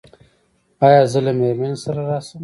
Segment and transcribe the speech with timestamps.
[0.85, 2.39] ایا زه له میرمنې سره راشم؟